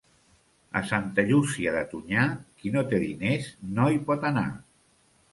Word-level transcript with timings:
A 0.79 0.81
Santa 0.91 1.25
Llúcia 1.25 1.73
de 1.75 1.83
Tonyà, 1.91 2.23
qui 2.61 2.71
no 2.77 2.83
té 2.93 3.01
diners 3.03 3.49
no 3.77 3.85
hi 3.97 4.01
pot 4.09 4.25
anar. 4.31 4.47